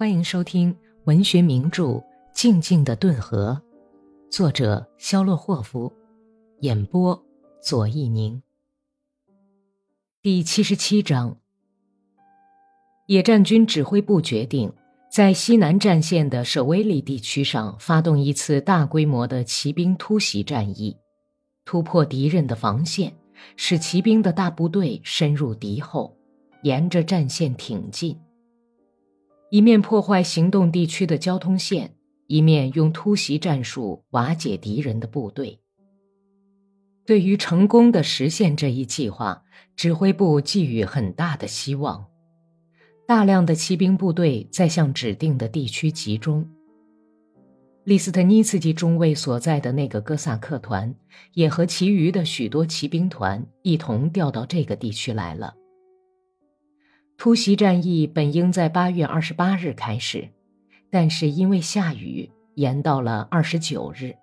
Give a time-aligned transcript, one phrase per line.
[0.00, 0.74] 欢迎收听
[1.04, 1.84] 文学名著
[2.32, 3.60] 《静静的顿河》，
[4.34, 5.92] 作者肖洛霍夫，
[6.60, 7.22] 演播
[7.62, 8.42] 左一宁。
[10.22, 11.36] 第七十七章，
[13.08, 14.72] 野战军指挥部决定
[15.12, 20.96] 在西南战线的舍威利地区上发动一次大规模的骑兵突袭战役，
[21.66, 23.14] 突破敌人的防线，
[23.54, 26.16] 使骑兵的大部队深入敌后，
[26.62, 28.18] 沿着战线挺进。
[29.50, 31.92] 一面破坏行动地区的交通线，
[32.28, 35.58] 一面用突袭战术瓦解敌人的部队。
[37.04, 39.42] 对于成功的实现这一计划，
[39.74, 42.06] 指挥部寄予很大的希望。
[43.08, 46.48] 大量的骑兵部队在向指定的地区集中。
[47.82, 50.94] 利斯特尼茨基中尉所在的那个哥萨克团，
[51.34, 55.54] 也和其余的许多骑兵团一同调到这个地区来了。
[57.20, 60.26] 突袭战役本应在八月二十八日开始，
[60.88, 64.14] 但是因为下雨，延到了二十九日。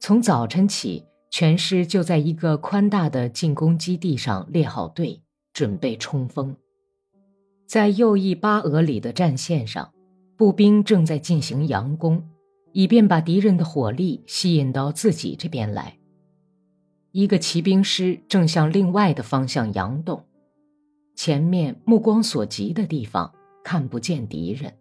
[0.00, 5.20] 从早晨起，全师就在一个宽大的进攻基地上列好队，
[5.52, 6.56] 准备冲锋。
[7.66, 9.92] 在右翼巴俄里的战线上，
[10.38, 12.26] 步兵正在进行佯攻，
[12.72, 15.98] 以便把敌人的火力吸引到自己这边来。
[17.12, 20.24] 一个骑兵师正向另外的方向佯动。
[21.18, 24.72] 前面目光所及的地方看不见敌人。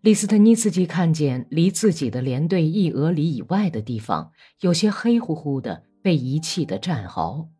[0.00, 7.50] 李斯特尼茨基看见离自己的连队一俄里以外的地方有些黑乎乎的被遗弃的战壕，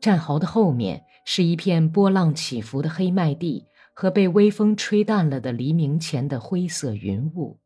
[0.00, 7.58] 战壕的后面是一片波浪起伏的黑麦地和被微风吹淡了的黎明前的灰色云雾。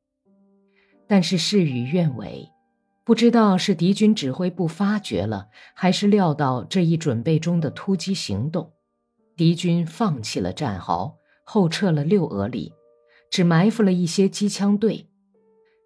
[1.06, 2.48] 但是事与愿违，
[3.04, 8.72] 不知道是敌军指挥部发觉了，还是料到这一准备中的突击行动。
[9.36, 12.72] 敌军放弃了战壕，后撤了六俄里，
[13.30, 15.08] 只埋伏了一些机枪队。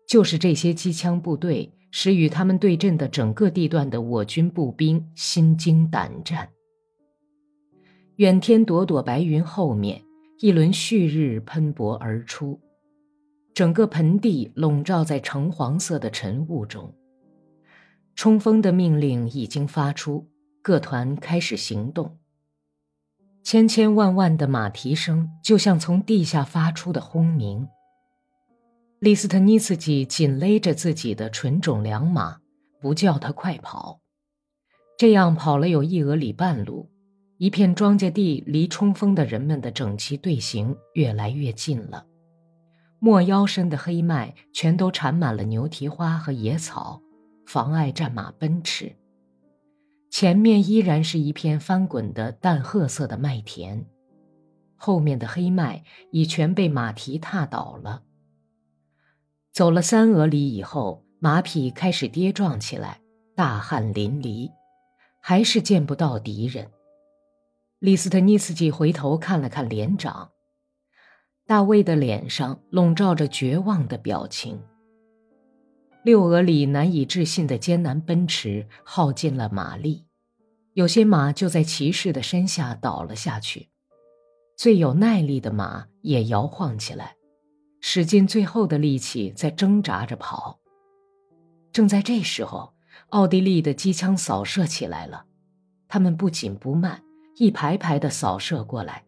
[0.07, 6.49] 就是这些机枪部队，使与他们对阵的整个地段的我军步兵心惊胆战。
[8.17, 10.03] 远天朵朵白云后面，
[10.41, 12.61] 一轮旭日喷薄而出，
[13.53, 16.95] 整个盆地笼罩在橙黄色的晨雾中。
[18.15, 20.29] 冲锋的命令已经发出，
[20.63, 22.20] 各团开始行动。
[23.43, 27.67] 千千万万的马蹄声，就像从地下发出的轰鸣。
[29.01, 32.39] 利斯特尼茨基紧勒着自己的纯种良马，
[32.81, 34.01] 不叫他快跑。
[34.99, 36.91] 这样跑了有一俄里半路，
[37.39, 42.05] 一片庄稼地离冲锋的人们的整齐队形越来越近了。
[42.99, 47.01] 没腰深的黑麦全都缠满了牛蹄花和野草，
[47.47, 48.95] 妨碍战马奔驰。
[50.11, 53.87] 前面依然是一片翻滚的淡褐色的麦田，
[54.75, 58.03] 后面的黑麦已全被马蹄踏倒了。
[59.53, 63.01] 走了三俄里以后，马匹开始跌撞起来，
[63.37, 64.51] 大汗淋漓，
[65.21, 66.71] 还是见不到敌人。
[67.79, 70.33] 利斯特尼茨基回头看了看连长，
[71.47, 74.61] 大卫的脸上笼罩着绝望的表情。
[76.03, 80.07] 六俄里难以置信的艰难奔驰，耗尽了马力，
[80.73, 83.69] 有些马就在骑士的身下倒了下去。
[84.57, 87.17] 最有耐力的马也摇晃起来，
[87.81, 90.59] 使尽最后的力气在挣扎着跑。
[91.71, 92.73] 正在这时候，
[93.11, 95.27] 奥地利的机枪扫射起来了，
[95.87, 97.03] 他们不紧不慢，
[97.37, 99.05] 一排排的扫射过来。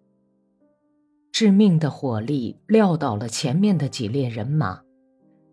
[1.32, 4.82] 致命的火力撂倒了前面的几列人马。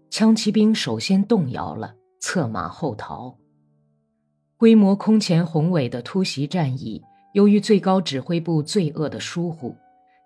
[0.09, 3.37] 枪骑兵首先动摇了，策马后逃。
[4.57, 7.01] 规模空前宏伟的突袭战役，
[7.33, 9.75] 由于最高指挥部罪恶的疏忽，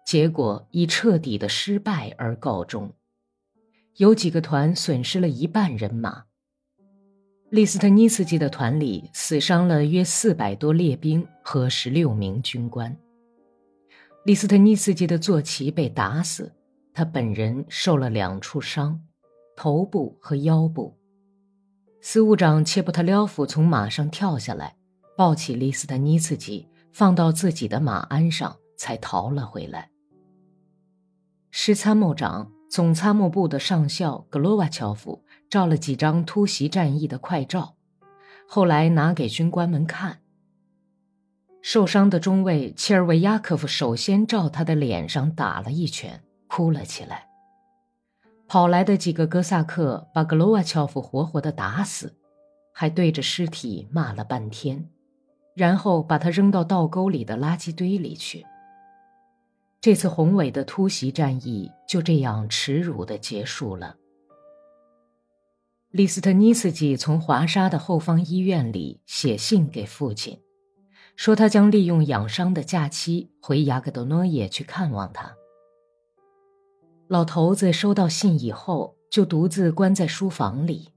[0.06, 2.92] 结果以彻底的失败而告终。
[3.98, 6.24] 有几个团损失了一半人马。
[7.52, 12.98] 利斯特尼茨基的团里死伤了约四百多列兵和十六名军官。
[14.26, 16.52] 利斯特尼茨基的坐骑被打死，
[16.92, 19.00] 他本人受了两处伤。
[19.56, 20.98] 头部和腰部，
[22.02, 24.76] 司务长切布特廖夫从马上跳下来，
[25.16, 29.90] 抱起利斯特尼茨基，放到自己的马鞍上，才逃了回来。
[31.52, 37.76] 师参谋长、总参谋部的上校格罗瓦乔夫照了几张突袭战役的快照，
[38.48, 40.20] 后来拿给军官们看。
[41.62, 47.30] 受伤的中尉切尔维亚科夫首先照他的脸上打了一拳，哭了起来。
[48.54, 52.16] 跑来的几个哥萨克把格罗瓦乔夫活活的打死，
[52.72, 54.88] 还对着尸体骂了半天，
[55.56, 58.46] 然后把他扔到倒沟里的垃圾堆里去。
[59.82, 63.96] 这次宏伟的突袭战役就这样耻辱的结束了。
[65.90, 70.40] 李斯特尼斯基从华沙的后方医院里写信给父亲，
[71.16, 75.34] 说他将利用养伤的假期回雅各德诺耶去看望他。
[77.08, 80.90] 老头子收到信以后，就独自关在书房里，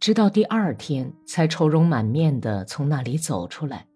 [0.00, 3.86] 直到第二天才愁容满面的从那里走出来。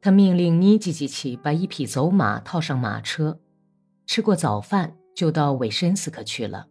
[0.00, 3.40] 他命令尼基基奇把一匹走马套上马车，
[4.06, 6.68] 吃过早饭就到韦申斯克去了，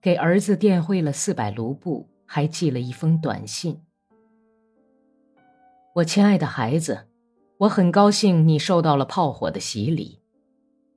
[0.00, 3.80] 给儿子电汇了四百卢布，还寄了一封短信
[5.96, 7.08] ：“我亲爱的孩子，
[7.58, 10.19] 我很高兴你受到了炮火的洗礼。”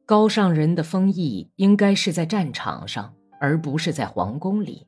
[0.06, 4.86] 高尚人的封邑应该是在战场上，而不是在皇宫里。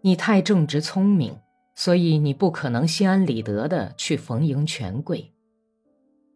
[0.00, 1.38] 你太正直聪明，
[1.74, 5.32] 所以你不可能心安理得的去逢迎权贵。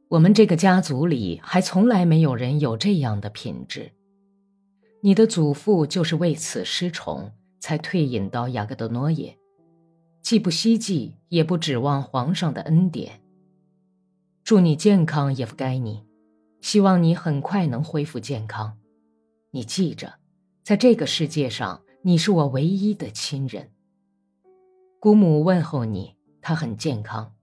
[0.09, 3.93] 我们这个家族里还从来没有人有这样的品质。
[5.03, 9.37] 你的祖父就是为此失宠，才退隐到雅各德诺耶，
[10.23, 13.21] 既不希冀，也不指望皇上的恩典。
[14.45, 16.05] 祝你健康，耶夫该尼。
[16.61, 18.79] 希望你很快能恢复健康。
[19.51, 20.15] 你记着，
[20.63, 23.71] 在这个世界上，你是我唯一的亲人。
[24.99, 27.35] 姑母问候你，她很健康。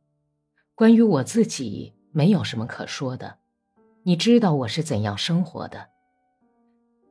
[0.75, 3.39] 关于我自己，没有什么可说的。
[4.03, 5.89] 你知道我是怎样生活的。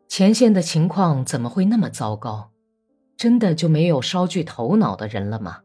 [0.08, 2.53] 前线的情况怎么会那么糟糕？
[3.17, 5.62] 真的就没有稍具头脑的人了吗？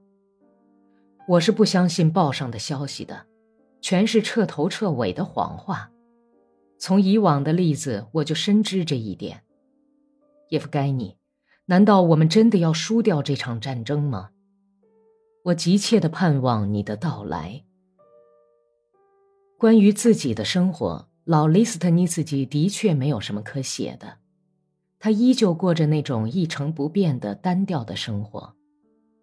[1.27, 3.27] 我是不相信报上的消息的，
[3.81, 5.90] 全是彻头彻尾的谎话。
[6.81, 9.43] 从以往的例子，我就深知这一点。
[10.49, 11.15] 叶夫盖尼，
[11.67, 14.31] 难道我们真的要输掉这场战争吗？
[15.43, 17.63] 我急切的盼望你的到来。
[19.59, 24.17] 关于自己的生活，老李斯特尼斯基的确没有什么可写的，
[24.97, 28.55] 他依旧过着那种一成不变的单调的生活，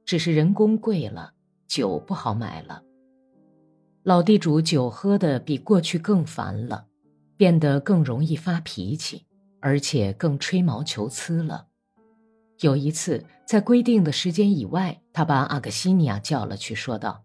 [0.04, 1.32] 只是人工贵了，
[1.66, 2.84] 酒不好买了。
[4.04, 6.86] 老地主酒喝的比过去更烦了。
[7.38, 9.24] 变得更容易发脾气，
[9.60, 11.68] 而且更吹毛求疵了。
[12.58, 17.22] 有一次，在规定的时间以外，他把阿格西尼亚叫了去，说道：“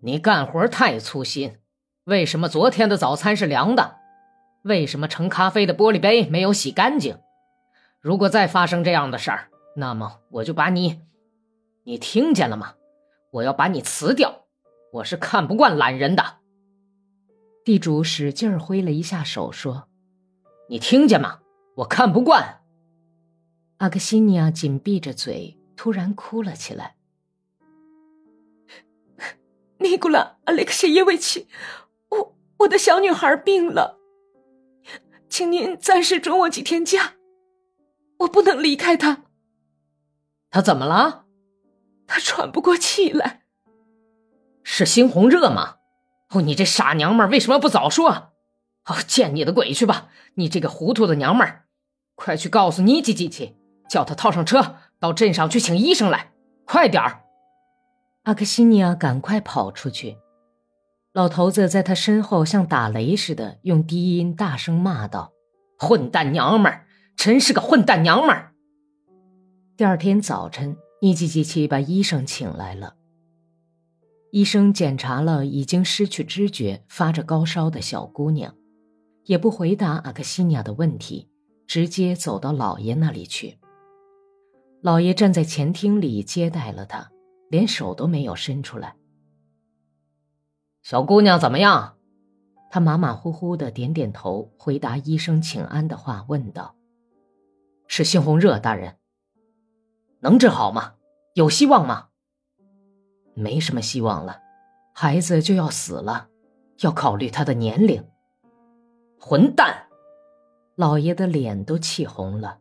[0.00, 1.58] 你干活太粗心，
[2.04, 3.96] 为什么昨天的早餐是凉的？
[4.62, 7.18] 为什么盛咖啡的玻璃杯没有洗干净？
[8.00, 11.02] 如果再发生这样的事儿，那么我就把你……
[11.84, 12.76] 你听见了吗？
[13.32, 14.46] 我要把你辞掉！
[14.94, 16.37] 我是看不惯懒人的。”
[17.68, 19.90] 地主使劲儿挥了一下手，说
[20.70, 21.40] ：“你听见吗？
[21.76, 22.62] 我看不惯。”
[23.76, 26.96] 阿克西尼亚紧闭着嘴，突然哭了起来。
[29.80, 31.46] 尼古拉·阿列克谢耶维奇，
[32.08, 33.98] 我我的小女孩病了，
[35.28, 37.16] 请您暂时准我几天假，
[38.20, 39.24] 我不能离开她。
[40.48, 41.26] 她怎么了？
[42.06, 43.42] 她喘不过气来。
[44.62, 45.77] 是猩红热吗？
[46.30, 48.32] 哦，你这傻娘们儿，为什么不早说？
[48.84, 50.08] 哦，见你的鬼去吧！
[50.34, 51.64] 你这个糊涂的娘们儿，
[52.14, 53.56] 快去告诉尼基基奇，
[53.88, 56.32] 叫他套上车到镇上去请医生来，
[56.64, 57.22] 快点儿！
[58.24, 60.18] 阿克西尼亚赶快跑出去，
[61.12, 65.32] 老头子在他身后像打雷似的用低音大声骂道
[65.78, 66.86] ：“混蛋娘们儿，
[67.16, 68.52] 真是个混蛋娘们儿！”
[69.76, 72.94] 第二天早晨，尼基基奇把医生请来了。
[74.30, 78.54] 医生检查了已经失去知觉、发着高烧的小姑娘，
[79.24, 81.30] 也不回答阿克西尼亚的问题，
[81.66, 83.58] 直接走到老爷那里去。
[84.82, 87.10] 老爷站在前厅里接待了他，
[87.48, 88.96] 连手都没有伸出来。
[90.82, 91.96] 小姑娘怎么样？
[92.70, 96.76] 他马马虎虎的点点头，回答医生请安的话，问道
[97.88, 98.98] ：“是猩红热，大人。
[100.20, 100.96] 能治好吗？
[101.32, 102.07] 有希望吗？”
[103.38, 104.40] 没什么希望了，
[104.94, 106.28] 孩子就要死了，
[106.80, 108.04] 要考虑他的年龄。
[109.20, 109.86] 混蛋！
[110.76, 112.58] 老爷的脸都气红了。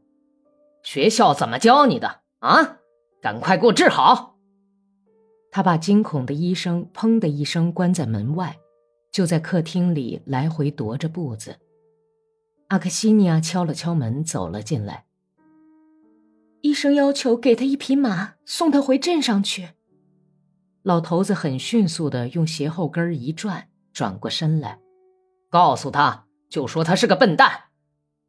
[0.84, 2.78] 学校怎么教你的啊？
[3.22, 4.38] 赶快给我治好！
[5.52, 8.58] 他把惊恐的医生砰的一声关在门外，
[9.12, 11.58] 就在客厅里来回踱着步子。
[12.68, 15.06] 阿克西尼亚敲了敲门，走了进来。
[16.62, 19.70] 医生要求给他一匹马，送他回镇上去。
[20.88, 24.80] 老头子很迅速的用鞋后跟一转，转过身来，
[25.50, 27.64] 告诉他就说他是个笨蛋，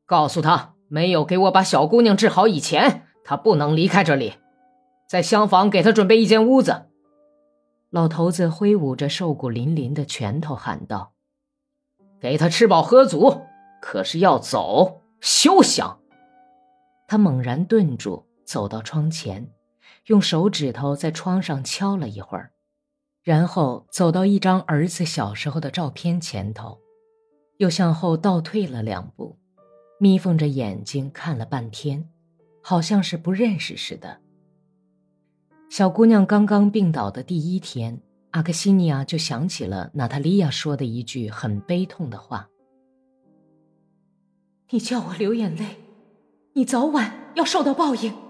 [0.05, 4.35] 告诉他没有给我把小姑娘治好以前，他不能离开这里，
[5.09, 6.87] 在厢房给他准备一间屋子。
[7.91, 11.13] 老头子挥舞着瘦骨嶙嶙的拳头喊道
[12.19, 13.43] ：“给他吃饱喝足，
[13.81, 16.01] 可是要走，休想！
[17.07, 19.49] 他猛然顿住，走到窗前，
[20.09, 22.53] 用手指头在窗上敲了一会儿，
[23.23, 26.79] 然后走到一张儿子小时候的照片前头，
[27.59, 29.39] 又向后倒退了两步，
[30.01, 32.09] 眯缝着眼睛看了半天，
[32.63, 34.19] 好像是不认识似的。
[35.69, 38.01] 小姑娘刚刚病倒的第一天，
[38.31, 42.49] 阿克西尼亚就想起了娜塔莉亚说的一句很悲痛的话
[44.73, 45.77] ：“你叫我流眼泪。”
[46.55, 48.28] 你早晚要受到报应。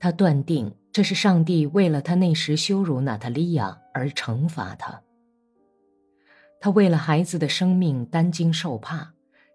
[0.00, 5.02] 他断定这是上帝为了他那时羞辱娜塔莉亚而惩罚他。
[6.58, 9.12] 他为了孩子的生命担惊受怕，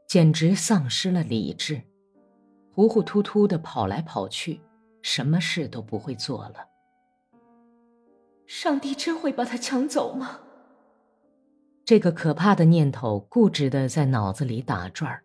[0.07, 1.81] 简直丧失了理智，
[2.71, 4.61] 糊糊涂涂的跑来跑去，
[5.01, 6.67] 什么事都不会做了。
[8.45, 10.39] 上帝真会把他抢走吗？
[11.83, 15.23] 这个可怕的念头固执的在脑子里打转儿。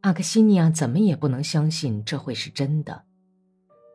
[0.00, 3.04] 阿克西尼亚怎么也不能相信这会是真的，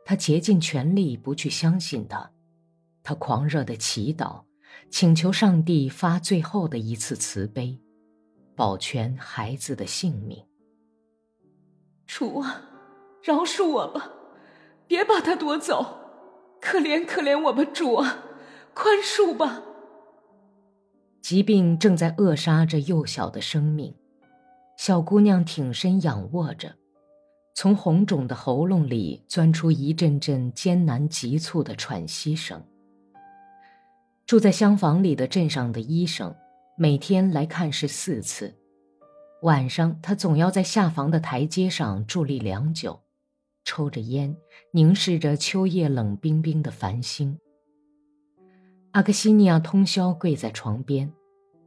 [0.07, 2.31] 他竭尽全力不去相信他，
[3.03, 4.41] 他狂热的祈祷，
[4.89, 7.77] 请求上帝发最后的一次慈悲，
[8.55, 10.41] 保全孩子的性命。
[12.05, 12.61] 主啊，
[13.21, 14.09] 饶恕我吧，
[14.87, 15.97] 别把他夺走，
[16.61, 18.23] 可怜可怜我吧，主啊，
[18.73, 19.61] 宽恕吧。
[21.21, 23.93] 疾病正在扼杀着幼小的生命。
[24.77, 26.77] 小姑娘挺身仰卧着，
[27.59, 32.63] 从红肿的喉咙里钻出一阵阵艰难急促的喘息声。
[34.27, 36.35] 住在厢房里的镇上的医生
[36.77, 38.53] 每天来看视四次，
[39.41, 42.99] 晚上他总要在下房的台阶上伫立良久，
[43.65, 44.37] 抽着烟，
[44.69, 47.39] 凝视着秋夜冷冰冰的繁星。
[48.91, 51.11] 阿克西尼亚通宵跪在床边，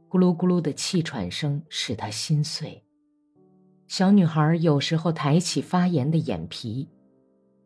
[0.09, 2.81] 咕噜咕噜的气喘声使他心碎。
[3.91, 6.87] 小女孩有时候抬起发炎的眼皮，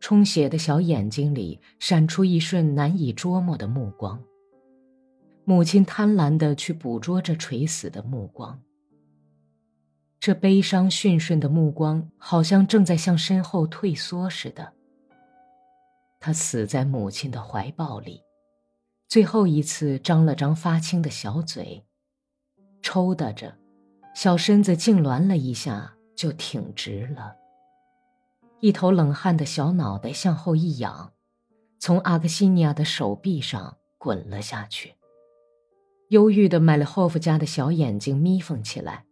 [0.00, 4.20] 充血的小眼睛里闪出一瞬难以捉摸的目光。
[5.44, 8.60] 母亲贪婪地去捕捉着垂死的目光，
[10.18, 14.72] 这悲伤驯顺的目光好像正在向身后退缩似的。
[16.18, 18.20] 他死在母亲的怀抱里，
[19.06, 21.84] 最后一次张了张发青的小嘴，
[22.82, 23.56] 抽打着，
[24.12, 25.92] 小身子痉挛了一下。
[26.16, 27.36] 就挺直了，
[28.60, 31.12] 一头冷汗的小脑袋向后一仰，
[31.78, 34.94] 从阿克西尼亚的手臂上滚了下去。
[36.08, 39.04] 忧郁的麦列霍夫家的小眼睛眯缝起来，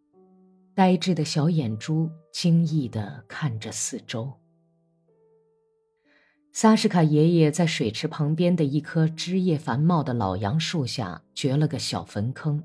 [0.75, 4.33] 呆滞的小眼珠惊异地看着四周。
[6.53, 12.63] 萨什卡爷爷在水池旁边的一棵枝叶繁茂的老杨树下掘了个小坟坑，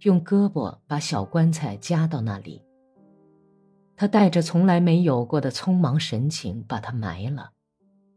[0.00, 2.65] 用胳膊把小棺材夹到那里。
[3.96, 7.52] 他带着从来没有过的匆忙神情把它埋了，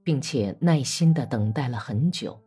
[0.04, 2.38] 并且耐心地等待了很久，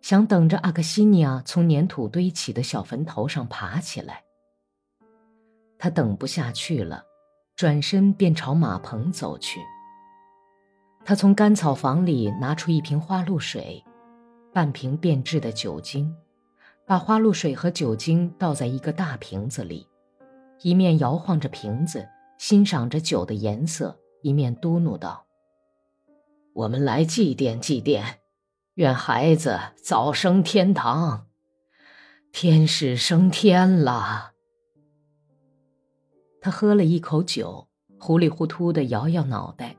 [0.00, 4.22] 想等着阿克西尼亚从粘土堆起的小坟头上爬起来。
[5.78, 7.02] 他等不下去了，
[7.56, 9.60] 转身便朝马棚走去。
[11.04, 13.84] 他从干草房里拿出一瓶花露水，
[14.52, 16.14] 半瓶变质的酒精，
[16.86, 19.86] 把花露水和酒精倒在一个大瓶子里，
[20.62, 22.08] 一面摇晃着瓶子。
[22.46, 25.24] 欣赏着酒的颜色，一面嘟囔道
[26.52, 28.16] ：“我们来祭奠祭奠，
[28.74, 31.26] 愿孩子早升天堂，
[32.32, 34.32] 天使升天了。”
[36.42, 37.66] 他喝了一口酒，
[37.98, 39.78] 糊里糊涂的摇摇脑袋，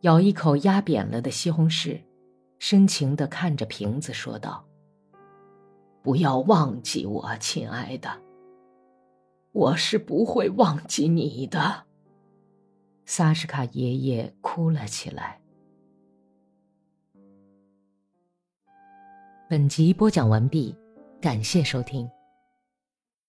[0.00, 2.02] 咬一口压扁了的西红柿，
[2.58, 4.66] 深情的看着瓶子说道
[6.02, 8.10] ：“不要忘记我，亲爱的。”
[9.54, 11.84] 我是不会忘记你的。
[13.04, 15.40] 萨什卡爷爷哭了起来。
[19.48, 20.74] 本集播讲完毕，
[21.20, 22.08] 感谢收听。